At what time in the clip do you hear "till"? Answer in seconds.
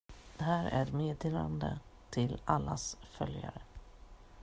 2.09-2.37